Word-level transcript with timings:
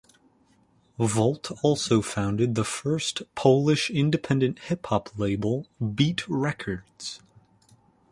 Volt 0.97 1.51
also 1.61 2.01
founded 2.01 2.55
the 2.55 2.63
first 2.63 3.21
Polish 3.35 3.91
independent 3.91 4.57
hip 4.57 4.87
hop 4.87 5.15
label, 5.15 5.67
Beat 5.93 6.27
Records. 6.27 7.19